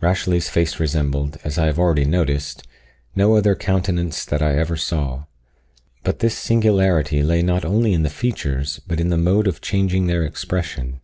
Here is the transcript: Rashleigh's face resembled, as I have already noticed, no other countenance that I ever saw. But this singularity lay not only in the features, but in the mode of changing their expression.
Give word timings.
Rashleigh's 0.00 0.48
face 0.48 0.78
resembled, 0.78 1.38
as 1.42 1.58
I 1.58 1.66
have 1.66 1.80
already 1.80 2.04
noticed, 2.04 2.62
no 3.16 3.34
other 3.34 3.56
countenance 3.56 4.24
that 4.24 4.40
I 4.40 4.54
ever 4.56 4.76
saw. 4.76 5.24
But 6.04 6.20
this 6.20 6.38
singularity 6.38 7.24
lay 7.24 7.42
not 7.42 7.64
only 7.64 7.92
in 7.92 8.04
the 8.04 8.08
features, 8.08 8.80
but 8.86 9.00
in 9.00 9.08
the 9.08 9.18
mode 9.18 9.48
of 9.48 9.60
changing 9.60 10.06
their 10.06 10.22
expression. 10.24 11.00